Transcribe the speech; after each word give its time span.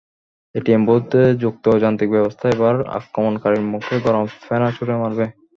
ATM 0.55 0.81
বুথে 0.87 1.23
যুক্ত 1.41 1.65
যান্ত্রিক 1.83 2.09
ব্যবস্থা 2.15 2.45
এবার 2.55 2.75
আক্রমণকারীর 2.97 3.63
মুখে 3.71 3.95
গরম 4.05 4.23
ফেনা 4.41 4.69
ছুড়ে 4.75 4.95
মারবে। 5.01 5.25